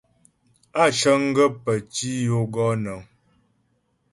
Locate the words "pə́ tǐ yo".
1.63-2.37